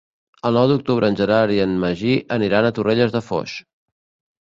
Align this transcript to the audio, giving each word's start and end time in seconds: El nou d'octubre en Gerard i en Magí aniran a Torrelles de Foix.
El 0.49 0.55
nou 0.59 0.65
d'octubre 0.71 1.11
en 1.13 1.19
Gerard 1.19 1.55
i 1.57 1.61
en 1.67 1.77
Magí 1.85 2.17
aniran 2.39 2.71
a 2.71 2.75
Torrelles 2.81 3.19
de 3.19 3.27
Foix. 3.31 3.59